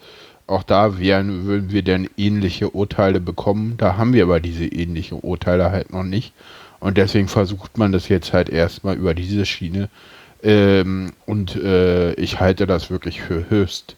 [0.49, 3.75] auch da wären, würden wir dann ähnliche Urteile bekommen.
[3.77, 6.33] Da haben wir aber diese ähnlichen Urteile halt noch nicht.
[6.81, 9.89] Und deswegen versucht man das jetzt halt erstmal über diese Schiene.
[10.43, 13.97] Ähm, und äh, ich halte das wirklich für höchst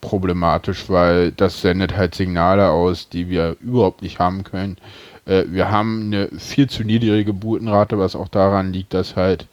[0.00, 4.76] problematisch, weil das sendet halt Signale aus, die wir überhaupt nicht haben können.
[5.24, 9.46] Äh, wir haben eine viel zu niedrige Geburtenrate, was auch daran liegt, dass halt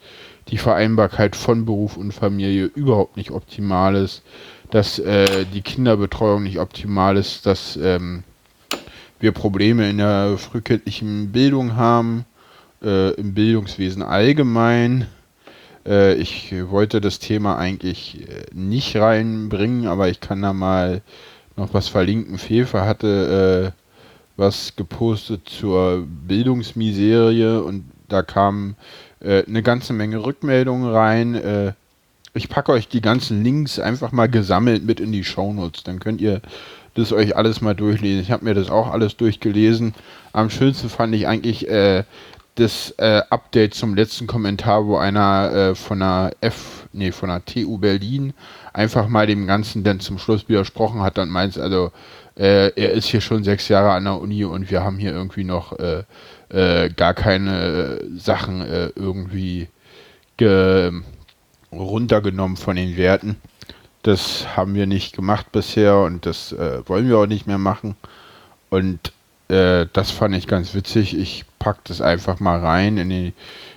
[0.48, 4.22] die Vereinbarkeit von Beruf und Familie überhaupt nicht optimal ist,
[4.70, 8.24] dass äh, die Kinderbetreuung nicht optimal ist, dass ähm,
[9.20, 12.24] wir Probleme in der frühkindlichen Bildung haben,
[12.82, 15.06] äh, im Bildungswesen allgemein.
[15.86, 21.02] Äh, ich wollte das Thema eigentlich äh, nicht reinbringen, aber ich kann da mal
[21.56, 22.38] noch was verlinken.
[22.38, 23.82] Fefe hatte äh,
[24.36, 28.76] was gepostet zur Bildungsmiserie und da kamen
[29.20, 31.74] äh, eine ganze Menge Rückmeldungen rein.
[32.34, 35.82] Ich packe euch die ganzen Links einfach mal gesammelt mit in die Shownotes.
[35.82, 36.40] Dann könnt ihr
[36.94, 38.22] das euch alles mal durchlesen.
[38.22, 39.94] Ich habe mir das auch alles durchgelesen.
[40.32, 42.04] Am schönsten fand ich eigentlich äh,
[42.54, 47.44] das äh, Update zum letzten Kommentar, wo einer äh, von der F, nee, von der
[47.44, 48.34] TU Berlin
[48.72, 51.92] einfach mal dem Ganzen dann zum Schluss widersprochen hat und meint, also
[52.36, 55.44] äh, er ist hier schon sechs Jahre an der Uni und wir haben hier irgendwie
[55.44, 56.04] noch äh,
[56.50, 59.68] äh, gar keine Sachen äh, irgendwie
[61.70, 63.36] runtergenommen von den Werten.
[64.02, 66.52] Das haben wir nicht gemacht bisher und das
[66.86, 67.94] wollen wir auch nicht mehr machen.
[68.70, 69.12] Und
[69.46, 71.16] das fand ich ganz witzig.
[71.16, 73.32] Ich packe das einfach mal rein in die,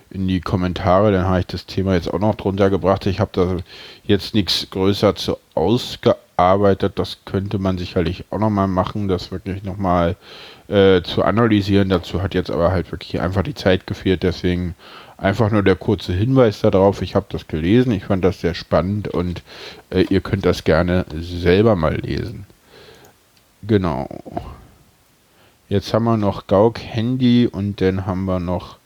[0.10, 1.12] in die Kommentare.
[1.12, 3.06] Dann habe ich das Thema jetzt auch noch drunter gebracht.
[3.06, 3.58] Ich habe da
[4.06, 6.98] jetzt nichts größer zu ausgearbeitet.
[6.98, 10.15] Das könnte man sicherlich auch nochmal machen, das wirklich nochmal
[10.67, 11.89] äh, zu analysieren.
[11.89, 14.24] Dazu hat jetzt aber halt wirklich einfach die Zeit gefehlt.
[14.24, 14.74] Deswegen
[15.17, 17.04] einfach nur der kurze Hinweis darauf.
[17.04, 17.91] Ich habe das gelesen.
[17.91, 19.43] Ich fand das sehr spannend und
[19.91, 22.48] äh, ihr könnt das gerne selber mal lesen.
[23.62, 24.10] Genau.
[25.67, 28.78] Jetzt haben wir noch Gauk Handy und dann haben wir noch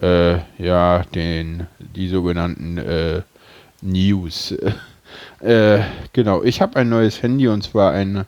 [0.00, 3.22] äh, ja den die sogenannten äh,
[3.80, 4.54] News.
[5.40, 5.80] äh,
[6.12, 8.24] genau, ich habe ein neues Handy und zwar ein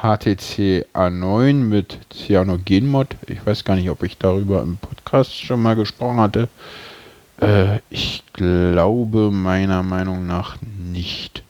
[0.00, 3.16] HTC A9 mit Cyanogenmod.
[3.26, 6.48] Ich weiß gar nicht, ob ich darüber im Podcast schon mal gesprochen hatte.
[7.40, 11.42] Äh, ich glaube meiner Meinung nach nicht.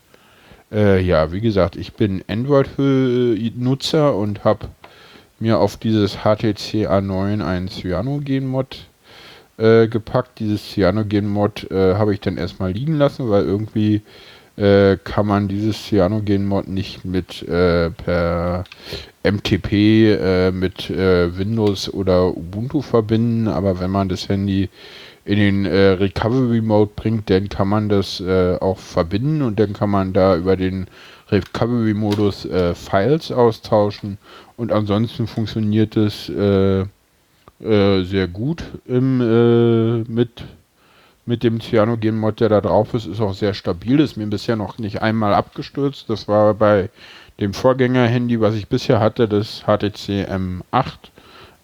[0.72, 4.68] Äh, ja, wie gesagt, ich bin Android-Nutzer und habe
[5.40, 8.88] mir auf dieses HTC A9 ein Cyanogen-Mod
[9.58, 10.38] äh, gepackt.
[10.40, 14.02] Dieses Cyanogen-Mod äh, habe ich dann erstmal liegen lassen, weil irgendwie
[14.56, 18.64] äh, kann man dieses Cyanogen-Mod nicht mit äh, per
[19.22, 24.68] MTP äh, mit äh, Windows oder Ubuntu verbinden, aber wenn man das Handy
[25.24, 30.14] in den Recovery Mode bringt, dann kann man das auch verbinden und dann kann man
[30.14, 30.86] da über den
[31.30, 34.18] Recovery Modus äh, Files austauschen
[34.56, 36.84] und ansonsten funktioniert es äh,
[37.60, 40.44] äh, sehr gut im, äh, mit,
[41.26, 44.78] mit dem Cyanogen-Mod, der da drauf ist, ist auch sehr stabil, ist mir bisher noch
[44.78, 46.08] nicht einmal abgestürzt.
[46.08, 46.88] Das war bei
[47.40, 50.62] dem Vorgänger-Handy, was ich bisher hatte, das HTC M8,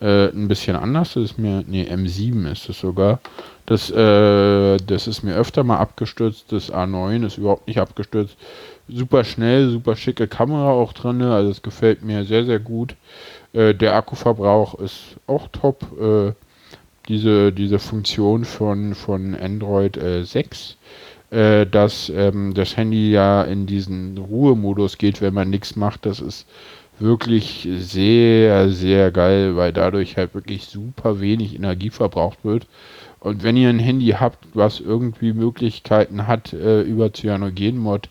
[0.00, 1.14] äh, ein bisschen anders.
[1.14, 3.20] Das ist mir, nee, M7 ist es sogar.
[3.66, 6.46] Das, äh, das ist mir öfter mal abgestürzt.
[6.50, 8.36] Das A9 ist überhaupt nicht abgestürzt
[8.88, 11.22] super schnell, super schicke Kamera auch drin.
[11.22, 12.96] Also es gefällt mir sehr, sehr gut.
[13.52, 15.86] Äh, der Akkuverbrauch ist auch top.
[16.00, 16.32] Äh,
[17.08, 20.76] diese, diese Funktion von, von Android äh, 6,
[21.30, 26.20] äh, dass ähm, das Handy ja in diesen Ruhemodus geht, wenn man nichts macht, das
[26.20, 26.46] ist
[26.98, 32.66] wirklich sehr, sehr geil, weil dadurch halt wirklich super wenig Energie verbraucht wird.
[33.18, 38.08] Und wenn ihr ein Handy habt, was irgendwie Möglichkeiten hat, äh, über Cyanogen-Mod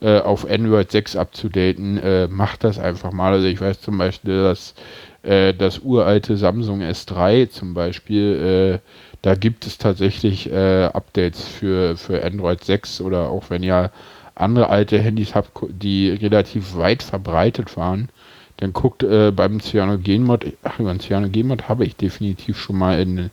[0.00, 3.32] äh, auf Android 6 abzudaten, äh, macht das einfach mal.
[3.32, 4.74] Also ich weiß zum Beispiel, dass
[5.22, 8.90] äh, das uralte Samsung S3 zum Beispiel, äh,
[9.22, 13.90] da gibt es tatsächlich äh, Updates für, für Android 6 oder auch wenn ihr
[14.34, 18.08] andere alte Handys habt, die relativ weit verbreitet waren,
[18.56, 23.30] dann guckt äh, beim Cyanogen-Mod, ach, über den Cyanogen-Mod habe ich definitiv schon mal in,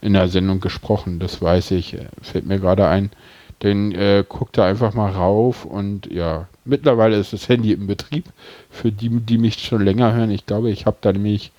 [0.00, 3.10] in der Sendung gesprochen, das weiß ich, fällt mir gerade ein.
[3.60, 8.26] Dann äh, guckt da einfach mal rauf und ja, mittlerweile ist das Handy im Betrieb.
[8.70, 11.50] Für die, die mich schon länger hören, ich glaube, ich habe da nämlich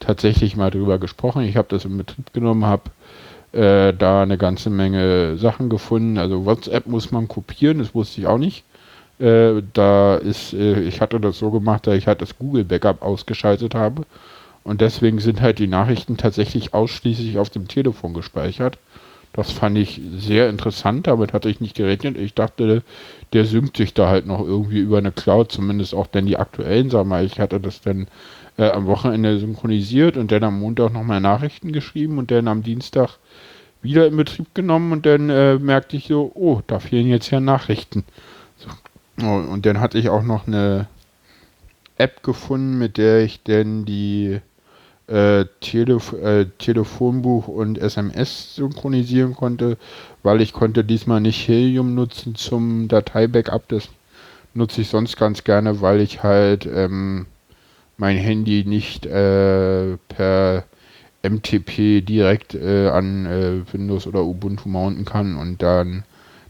[0.00, 1.42] tatsächlich mal drüber gesprochen.
[1.42, 2.90] Ich habe das in Betrieb genommen, habe
[3.52, 6.18] äh, da eine ganze Menge Sachen gefunden.
[6.18, 8.64] Also WhatsApp muss man kopieren, das wusste ich auch nicht.
[9.18, 13.02] Äh, da ist, äh, ich hatte das so gemacht, dass ich halt das Google Backup
[13.02, 14.02] ausgeschaltet habe.
[14.62, 18.78] Und deswegen sind halt die Nachrichten tatsächlich ausschließlich auf dem Telefon gespeichert.
[19.36, 22.16] Das fand ich sehr interessant, damit hatte ich nicht gerechnet.
[22.16, 22.82] Ich dachte,
[23.34, 26.88] der synkt sich da halt noch irgendwie über eine Cloud, zumindest auch denn die aktuellen,
[26.88, 28.06] sag mal, ich hatte das dann
[28.56, 33.18] äh, am Wochenende synchronisiert und dann am Montag nochmal Nachrichten geschrieben und dann am Dienstag
[33.82, 37.38] wieder in Betrieb genommen und dann äh, merkte ich so, oh, da fehlen jetzt ja
[37.38, 38.04] Nachrichten.
[38.56, 38.70] So.
[39.22, 40.88] Oh, und dann hatte ich auch noch eine
[41.98, 44.40] App gefunden, mit der ich denn die
[45.08, 49.76] äh, Telef äh, Telefonbuch und SMS synchronisieren konnte,
[50.22, 53.68] weil ich konnte diesmal nicht Helium nutzen zum Dateibackup.
[53.68, 53.88] Das
[54.54, 57.26] nutze ich sonst ganz gerne, weil ich halt ähm,
[57.96, 60.64] mein Handy nicht äh, per
[61.22, 66.04] MTP direkt äh, an äh, Windows oder Ubuntu mounten kann und dann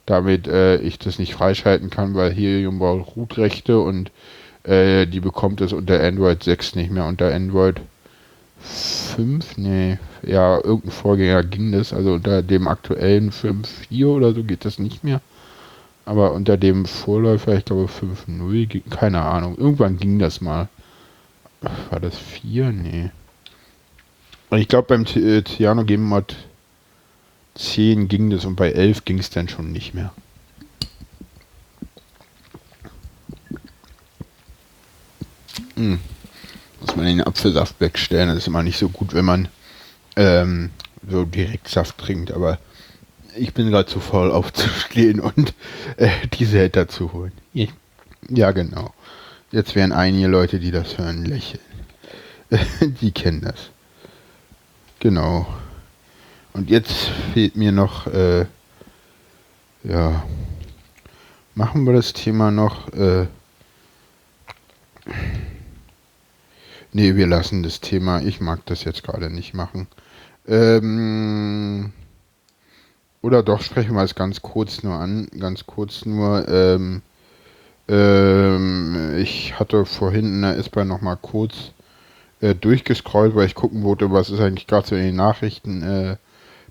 [0.06, 4.12] damit ich das nicht freischalten kann, weil Helium braucht Root-Rechte und
[4.64, 7.06] die bekommt es unter Android 6 nicht mehr.
[7.06, 7.80] Unter Android
[8.66, 14.64] 5, nee, ja, irgendein Vorgänger ging das, also unter dem aktuellen 5.4 oder so geht
[14.64, 15.20] das nicht mehr.
[16.04, 20.68] Aber unter dem Vorläufer, ich glaube 5.0, keine Ahnung, irgendwann ging das mal.
[21.90, 22.72] War das 4?
[22.72, 23.10] Nee.
[24.52, 26.36] Ich glaube beim äh, Cyano Game Mod
[27.56, 30.12] 10 ging das und bei 11 ging es dann schon nicht mehr.
[35.74, 35.98] Hm.
[36.86, 38.28] Muss man den Apfelsaft wegstellen.
[38.28, 39.48] Das ist immer nicht so gut, wenn man
[40.14, 40.70] ähm,
[41.08, 42.30] so direkt Saft trinkt.
[42.30, 42.58] Aber
[43.36, 45.54] ich bin gerade zu voll aufzustehen und
[45.96, 47.32] äh, diese Hätte zu holen.
[48.28, 48.94] Ja, genau.
[49.52, 51.60] Jetzt werden einige Leute, die das hören, lächeln.
[52.80, 53.70] die kennen das.
[55.00, 55.46] Genau.
[56.52, 58.46] Und jetzt fehlt mir noch, äh,
[59.84, 60.24] ja,
[61.54, 63.26] machen wir das Thema noch, äh,
[66.96, 69.86] nee, wir lassen das Thema, ich mag das jetzt gerade nicht machen.
[70.48, 71.92] Ähm,
[73.20, 77.02] oder doch, sprechen wir es ganz kurz nur an, ganz kurz nur, ähm,
[77.86, 81.72] ähm, ich hatte vorhin in der S-Bahn nochmal kurz
[82.40, 86.16] äh, durchgescrollt, weil ich gucken wollte, was ist eigentlich gerade so in den Nachrichten äh,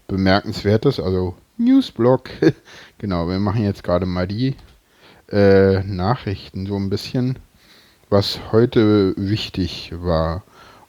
[0.07, 2.31] bemerkenswertes, also Newsblog.
[2.97, 4.55] genau, wir machen jetzt gerade mal die
[5.31, 7.37] äh, Nachrichten so ein bisschen,
[8.09, 10.43] was heute wichtig war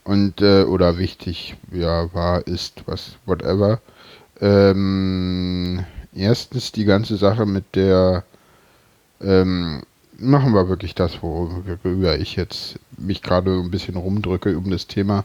[0.05, 3.81] und äh, oder wichtig ja war ist was whatever.
[4.41, 8.25] Ähm, erstens die ganze Sache mit der
[9.21, 9.83] ähm,
[10.19, 15.25] machen wir wirklich das, worüber ich jetzt mich gerade ein bisschen rumdrücke um das Thema.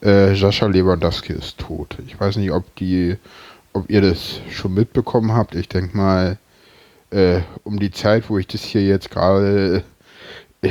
[0.00, 1.96] Äh, Sascha Lewandowski ist tot.
[2.06, 3.16] Ich weiß nicht, ob die,
[3.72, 5.54] ob ihr das schon mitbekommen habt.
[5.54, 6.38] Ich denke mal,
[7.10, 9.84] äh, um die Zeit, wo ich das hier jetzt gerade
[10.62, 10.70] äh,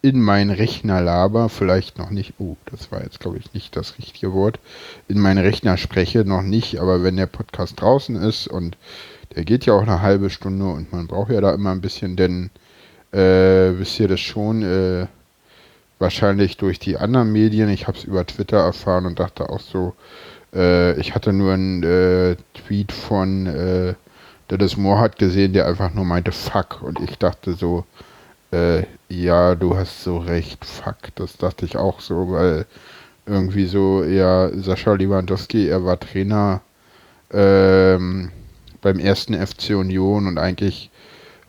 [0.00, 3.98] in meinen Rechner laber, vielleicht noch nicht, oh, das war jetzt glaube ich nicht das
[3.98, 4.60] richtige Wort,
[5.08, 8.76] in meinen Rechner spreche, noch nicht, aber wenn der Podcast draußen ist und
[9.34, 12.16] der geht ja auch eine halbe Stunde und man braucht ja da immer ein bisschen,
[12.16, 12.50] denn
[13.12, 15.06] äh, wisst ihr das schon, äh,
[15.98, 19.94] wahrscheinlich durch die anderen Medien, ich habe es über Twitter erfahren und dachte auch so,
[20.54, 23.94] äh, ich hatte nur einen äh, Tweet von äh,
[24.50, 27.84] Dennis Moore gesehen, der einfach nur meinte Fuck und ich dachte so,
[28.52, 32.66] äh, ja, du hast so recht, fuck, das dachte ich auch so, weil
[33.26, 36.62] irgendwie so, ja, Sascha Lewandowski, er war Trainer,
[37.30, 38.30] ähm,
[38.80, 40.90] beim ersten FC Union und eigentlich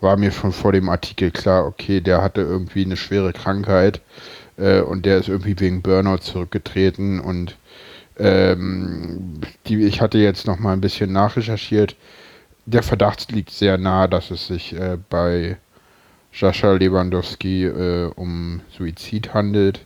[0.02, 4.02] war mir schon vor dem Artikel klar, okay, der hatte irgendwie eine schwere Krankheit
[4.58, 7.58] äh, und der ist irgendwie wegen Burnout zurückgetreten und
[8.18, 11.96] ähm, die, ich hatte jetzt noch mal ein bisschen nachrecherchiert.
[12.66, 15.58] Der Verdacht liegt sehr nahe, dass es sich äh, bei
[16.34, 19.86] Sascha Lewandowski äh, um Suizid handelt.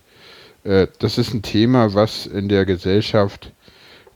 [0.63, 3.51] Äh, das ist ein Thema, was in der Gesellschaft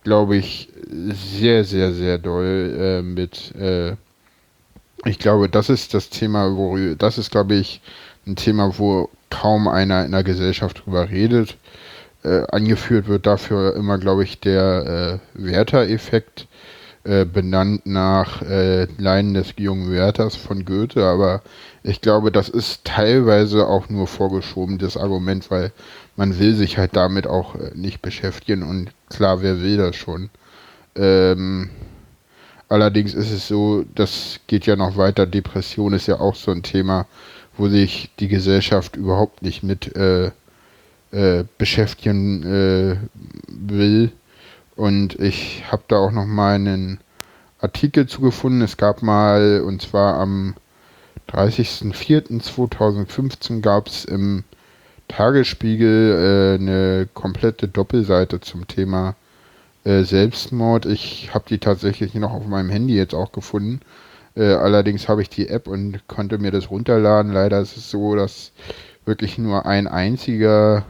[0.08, 3.54] glaube ich, sehr, sehr, sehr doll äh, mit.
[3.56, 3.98] Äh,
[5.04, 7.82] ich glaube, das ist das Thema, wo das ist, glaube ich,
[8.26, 11.58] ein Thema, wo kaum einer in der Gesellschaft drüber redet.
[12.24, 16.48] Äh, angeführt wird dafür immer, glaube ich, der äh, Werther-Effekt,
[17.08, 21.42] äh, benannt nach äh, Leinen des jungen Werthers von Goethe, aber
[21.82, 25.72] ich glaube, das ist teilweise auch nur vorgeschoben, das Argument, weil
[26.18, 30.30] man will sich halt damit auch äh, nicht beschäftigen und klar, wer will das schon.
[30.96, 31.70] Ähm,
[32.68, 36.64] allerdings ist es so, das geht ja noch weiter, Depression ist ja auch so ein
[36.64, 37.06] Thema,
[37.58, 40.32] wo sich die Gesellschaft überhaupt nicht mit äh,
[41.12, 42.98] äh, beschäftigen äh,
[43.48, 44.12] will.
[44.78, 47.00] Und ich habe da auch noch mal einen
[47.60, 48.62] Artikel zugefunden.
[48.62, 50.54] Es gab mal, und zwar am
[51.30, 54.44] 30.04.2015 gab es im
[55.08, 59.16] Tagesspiegel äh, eine komplette Doppelseite zum Thema
[59.84, 60.86] äh, Selbstmord.
[60.86, 63.80] Ich habe die tatsächlich noch auf meinem Handy jetzt auch gefunden.
[64.36, 67.34] Äh, allerdings habe ich die App und konnte mir das runterladen.
[67.34, 68.52] Leider ist es so, dass
[69.06, 70.86] wirklich nur ein einziger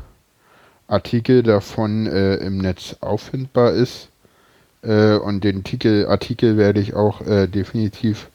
[0.88, 4.10] Artikel davon äh, im Netz auffindbar ist.
[4.84, 8.30] Äh, und den Artikel, Artikel werde ich auch äh, definitiv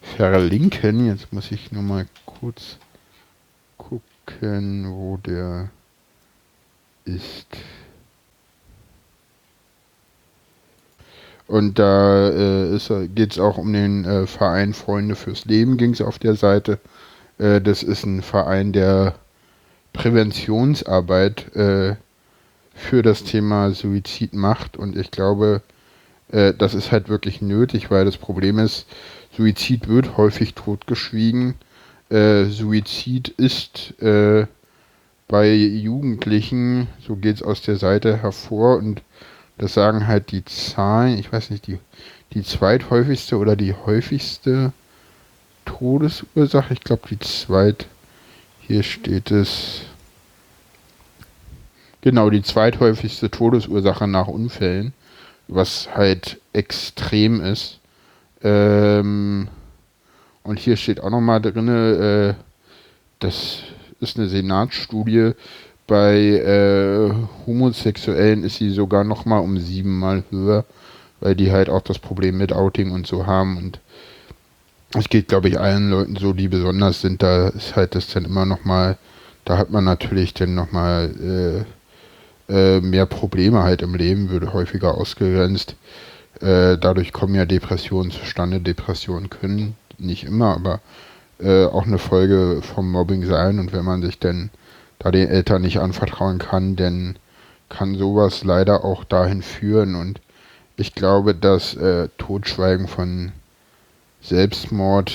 [0.00, 1.06] verlinken.
[1.06, 2.78] Jetzt muss ich nur mal kurz
[3.78, 5.70] gucken, wo der
[7.04, 7.46] ist.
[11.46, 16.00] Und da äh, geht es auch um den äh, Verein Freunde fürs Leben, ging es
[16.00, 16.78] auf der Seite.
[17.38, 19.14] Äh, das ist ein Verein, der
[19.94, 21.96] Präventionsarbeit äh,
[22.74, 24.76] für das Thema Suizid macht.
[24.76, 25.62] Und ich glaube,
[26.30, 28.86] äh, das ist halt wirklich nötig, weil das Problem ist,
[29.34, 31.54] Suizid wird häufig totgeschwiegen.
[32.10, 34.46] Äh, Suizid ist äh,
[35.28, 39.00] bei Jugendlichen, so geht es aus der Seite hervor und
[39.56, 41.78] das sagen halt die Zahlen, ich weiß nicht, die,
[42.32, 44.72] die zweithäufigste oder die häufigste
[45.64, 47.86] Todesursache, ich glaube die zweit,
[48.66, 49.82] hier steht es,
[52.00, 54.92] genau, die zweithäufigste Todesursache nach Unfällen,
[55.48, 57.78] was halt extrem ist.
[58.42, 59.48] Ähm,
[60.42, 62.34] und hier steht auch nochmal drin, äh,
[63.18, 63.62] das
[64.00, 65.32] ist eine Senatsstudie,
[65.86, 67.12] bei äh,
[67.46, 70.64] Homosexuellen ist sie sogar nochmal um siebenmal höher,
[71.20, 73.58] weil die halt auch das Problem mit Outing und so haben.
[73.58, 73.80] Und
[74.94, 78.24] es geht, glaube ich, allen Leuten so, die besonders sind, da ist halt das dann
[78.24, 78.96] immer nochmal,
[79.44, 81.64] da hat man natürlich dann nochmal
[82.48, 85.76] äh, äh, mehr Probleme halt im Leben, würde häufiger ausgegrenzt.
[86.40, 88.60] Äh, dadurch kommen ja Depressionen zustande.
[88.60, 90.80] Depressionen können nicht immer, aber
[91.40, 93.58] äh, auch eine Folge vom Mobbing sein.
[93.58, 94.50] Und wenn man sich dann
[94.98, 97.16] da den Eltern nicht anvertrauen kann, dann
[97.68, 99.94] kann sowas leider auch dahin führen.
[99.94, 100.20] Und
[100.76, 103.32] ich glaube, dass äh, Totschweigen von
[104.24, 105.12] Selbstmord,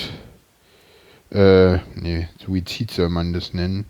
[1.32, 3.86] äh, nee, Suizid soll man das nennen,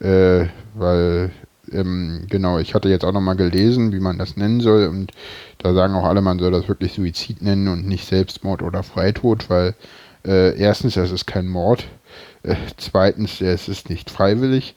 [0.00, 1.30] äh, weil,
[1.70, 5.12] ähm, genau, ich hatte jetzt auch nochmal gelesen, wie man das nennen soll und
[5.58, 9.50] da sagen auch alle, man soll das wirklich Suizid nennen und nicht Selbstmord oder Freitod,
[9.50, 9.74] weil
[10.26, 11.86] äh, erstens, es ist kein Mord,
[12.42, 14.74] äh, zweitens, es ist nicht freiwillig,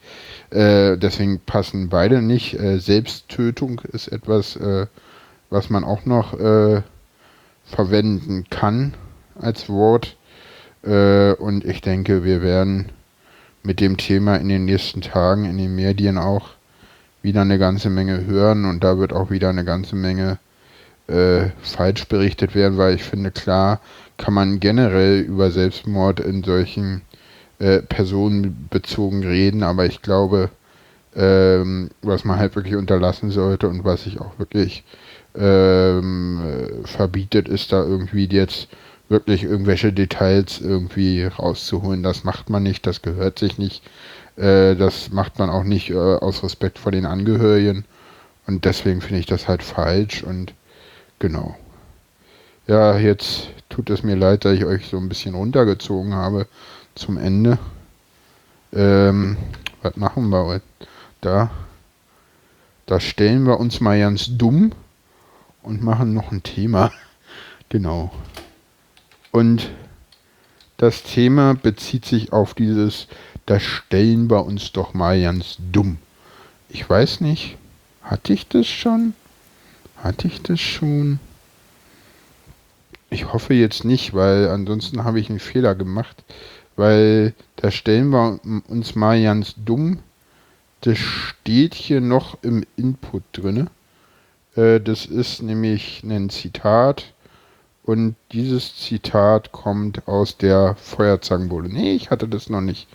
[0.50, 2.52] äh, deswegen passen beide nicht.
[2.52, 4.88] Äh, Selbsttötung ist etwas, äh,
[5.48, 6.82] was man auch noch äh,
[7.64, 8.92] verwenden kann
[9.40, 10.16] als Wort.
[10.82, 12.90] Äh, und ich denke, wir werden
[13.62, 16.50] mit dem Thema in den nächsten Tagen in den Medien auch
[17.22, 20.38] wieder eine ganze Menge hören und da wird auch wieder eine ganze Menge
[21.06, 23.80] äh, falsch berichtet werden, weil ich finde, klar
[24.16, 27.02] kann man generell über Selbstmord in solchen
[27.58, 30.50] äh, personenbezogen reden, aber ich glaube,
[31.14, 34.84] ähm, was man halt wirklich unterlassen sollte und was sich auch wirklich
[35.34, 36.40] ähm,
[36.84, 38.68] verbietet, ist da irgendwie jetzt
[39.10, 42.02] wirklich irgendwelche Details irgendwie rauszuholen.
[42.02, 43.82] Das macht man nicht, das gehört sich nicht.
[44.36, 47.84] Äh, das macht man auch nicht äh, aus Respekt vor den Angehörigen.
[48.46, 50.54] Und deswegen finde ich das halt falsch und
[51.18, 51.56] genau.
[52.66, 56.46] Ja, jetzt tut es mir leid, dass ich euch so ein bisschen runtergezogen habe
[56.94, 57.58] zum Ende.
[58.72, 59.36] Ähm,
[59.82, 60.60] was machen wir?
[61.20, 61.50] Da,
[62.86, 64.72] da stellen wir uns mal ganz dumm
[65.62, 66.92] und machen noch ein Thema.
[67.68, 68.12] genau.
[69.32, 69.70] Und
[70.76, 73.06] das Thema bezieht sich auf dieses,
[73.46, 75.98] da stellen wir uns doch mal ganz dumm.
[76.68, 77.56] Ich weiß nicht,
[78.02, 79.14] hatte ich das schon?
[79.96, 81.20] Hatte ich das schon?
[83.10, 86.24] Ich hoffe jetzt nicht, weil ansonsten habe ich einen Fehler gemacht
[86.80, 89.98] weil da stellen wir uns mal ganz dumm.
[90.80, 93.68] Das steht hier noch im Input drin.
[94.56, 97.12] Äh, das ist nämlich ein Zitat.
[97.90, 101.68] Und dieses Zitat kommt aus der Feuerzangenbowle.
[101.68, 102.86] Nee, ich hatte das noch nicht.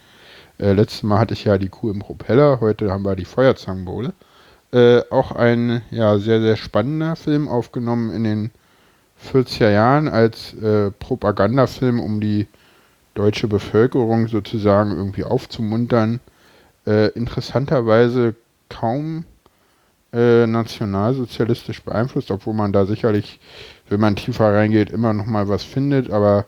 [0.57, 4.13] Äh, letztes Mal hatte ich ja die Kuh im Propeller, heute haben wir die Feuerzangenbowle.
[4.71, 8.51] Äh, auch ein ja, sehr, sehr spannender Film, aufgenommen in den
[9.33, 12.47] 40er Jahren als äh, Propagandafilm, um die
[13.15, 16.21] deutsche Bevölkerung sozusagen irgendwie aufzumuntern.
[16.87, 18.33] Äh, interessanterweise
[18.69, 19.25] kaum
[20.13, 23.41] äh, nationalsozialistisch beeinflusst, obwohl man da sicherlich,
[23.89, 26.09] wenn man tiefer reingeht, immer noch mal was findet.
[26.09, 26.45] Aber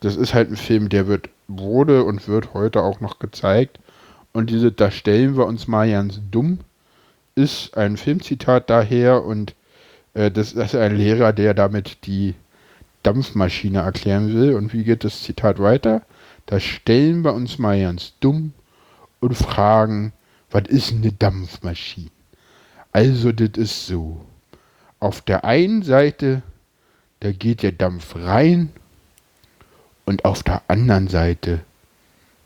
[0.00, 3.78] das ist halt ein Film, der wird wurde und wird heute auch noch gezeigt.
[4.32, 6.60] Und diese, da stellen wir uns mal ganz dumm,
[7.34, 9.54] ist ein Filmzitat daher und
[10.14, 12.34] äh, das ist ein Lehrer, der damit die
[13.02, 14.54] Dampfmaschine erklären will.
[14.54, 16.02] Und wie geht das Zitat weiter?
[16.46, 18.52] Da stellen wir uns mal ganz dumm
[19.20, 20.12] und fragen,
[20.50, 22.10] was ist eine Dampfmaschine?
[22.92, 24.24] Also, das ist so.
[25.00, 26.42] Auf der einen Seite,
[27.24, 28.68] da geht der Dampf rein
[30.04, 31.60] und auf der anderen Seite,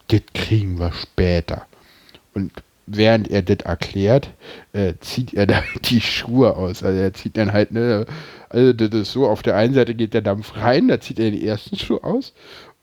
[0.07, 1.67] das kriegen wir später.
[2.33, 2.53] Und
[2.87, 4.31] während er das erklärt,
[4.73, 6.85] äh, zieht er da die Schuhe aus.
[6.85, 8.07] Also er zieht dann halt, ne,
[8.51, 11.33] also das ist so, auf der einen Seite geht der Dampf rein, da zieht er
[11.33, 12.33] den ersten Schuh aus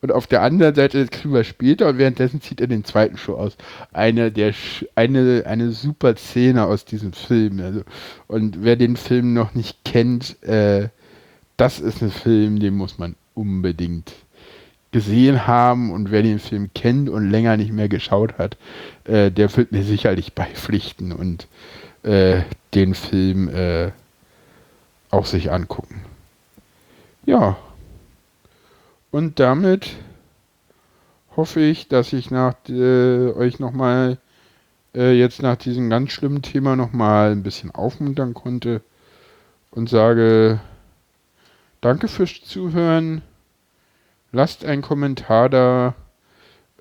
[0.06, 3.18] und auf der anderen Seite, das kriegen wir später und währenddessen zieht er den zweiten
[3.18, 3.58] Schuh aus.
[3.94, 4.54] Eine der
[4.96, 7.60] eine, eine super Szene aus diesem Film.
[7.60, 7.82] Also,
[8.28, 10.90] und wer den Film noch nicht kennt, äh,
[11.58, 14.14] das ist ein Film, den muss man unbedingt
[14.92, 18.58] gesehen haben und wer den Film kennt und länger nicht mehr geschaut hat,
[19.04, 21.48] äh, der wird mir sicherlich beipflichten und
[22.04, 22.44] äh,
[22.74, 23.92] den Film äh,
[25.10, 26.02] auch sich angucken.
[27.26, 27.58] Ja.
[29.12, 29.96] Und damit
[31.36, 34.18] hoffe ich, dass ich nach äh, euch nochmal
[34.96, 38.82] äh, jetzt nach diesem ganz schlimmen Thema nochmal ein bisschen aufmuntern konnte
[39.72, 40.60] und sage
[41.82, 43.22] danke fürs Zuhören.
[44.32, 45.96] Lasst einen Kommentar da.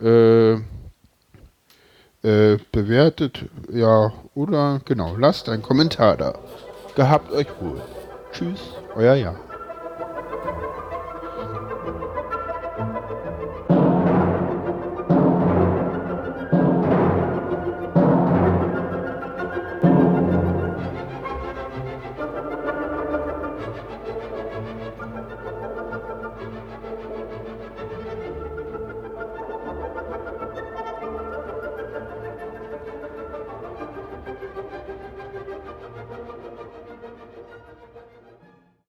[0.01, 0.59] Äh,
[2.25, 6.39] äh, bewertet, ja, oder genau, lasst einen Kommentar da.
[6.97, 7.83] Gehabt euch wohl.
[8.33, 8.61] Tschüss,
[8.95, 9.37] euer Jan.